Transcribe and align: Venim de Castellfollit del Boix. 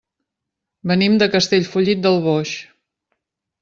Venim 0.93 1.19
de 1.23 1.29
Castellfollit 1.37 2.05
del 2.09 2.21
Boix. 2.29 2.59